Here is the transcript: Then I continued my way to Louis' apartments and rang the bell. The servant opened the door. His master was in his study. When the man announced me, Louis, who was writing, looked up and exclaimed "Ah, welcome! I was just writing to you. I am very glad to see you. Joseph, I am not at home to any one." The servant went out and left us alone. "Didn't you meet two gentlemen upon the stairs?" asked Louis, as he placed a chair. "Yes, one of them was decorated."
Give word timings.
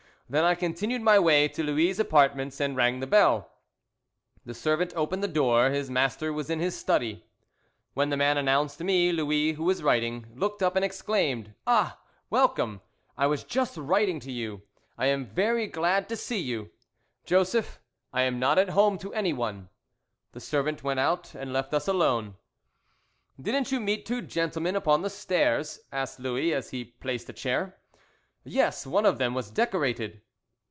Then 0.33 0.45
I 0.45 0.55
continued 0.55 1.01
my 1.01 1.19
way 1.19 1.49
to 1.49 1.61
Louis' 1.61 1.99
apartments 1.99 2.61
and 2.61 2.73
rang 2.77 3.01
the 3.01 3.05
bell. 3.07 3.51
The 4.45 4.53
servant 4.53 4.93
opened 4.95 5.21
the 5.21 5.27
door. 5.27 5.71
His 5.71 5.89
master 5.89 6.31
was 6.31 6.49
in 6.49 6.61
his 6.61 6.73
study. 6.73 7.25
When 7.95 8.09
the 8.09 8.15
man 8.15 8.37
announced 8.37 8.79
me, 8.79 9.11
Louis, 9.11 9.51
who 9.51 9.65
was 9.65 9.83
writing, 9.83 10.27
looked 10.33 10.63
up 10.63 10.77
and 10.77 10.85
exclaimed 10.85 11.53
"Ah, 11.67 11.99
welcome! 12.29 12.79
I 13.17 13.27
was 13.27 13.43
just 13.43 13.75
writing 13.75 14.21
to 14.21 14.31
you. 14.31 14.61
I 14.97 15.07
am 15.07 15.25
very 15.25 15.67
glad 15.67 16.07
to 16.07 16.15
see 16.15 16.39
you. 16.39 16.71
Joseph, 17.25 17.81
I 18.13 18.21
am 18.21 18.39
not 18.39 18.57
at 18.57 18.69
home 18.69 18.97
to 18.99 19.13
any 19.13 19.33
one." 19.33 19.67
The 20.31 20.39
servant 20.39 20.81
went 20.81 21.01
out 21.01 21.35
and 21.35 21.51
left 21.51 21.73
us 21.73 21.89
alone. 21.89 22.37
"Didn't 23.37 23.73
you 23.73 23.81
meet 23.81 24.05
two 24.05 24.21
gentlemen 24.21 24.77
upon 24.77 25.01
the 25.01 25.09
stairs?" 25.09 25.81
asked 25.91 26.21
Louis, 26.21 26.53
as 26.53 26.69
he 26.69 26.85
placed 26.85 27.27
a 27.27 27.33
chair. 27.33 27.75
"Yes, 28.43 28.87
one 28.87 29.05
of 29.05 29.19
them 29.19 29.35
was 29.35 29.51
decorated." 29.51 30.19